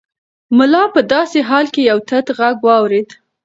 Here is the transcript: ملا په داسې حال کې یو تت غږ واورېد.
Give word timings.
ملا 0.57 0.83
په 0.93 1.01
داسې 1.13 1.39
حال 1.49 1.65
کې 1.73 1.81
یو 1.89 1.99
تت 2.09 2.25
غږ 2.37 2.55
واورېد. 2.65 3.09